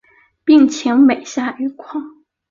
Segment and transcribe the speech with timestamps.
[0.43, 2.23] 病情每下愈况